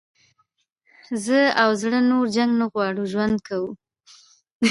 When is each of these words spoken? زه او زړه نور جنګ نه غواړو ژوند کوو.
زه 1.25 1.39
او 1.61 1.69
زړه 1.81 1.99
نور 2.09 2.25
جنګ 2.35 2.51
نه 2.59 2.65
غواړو 2.71 3.03
ژوند 3.11 3.35
کوو. 3.47 3.71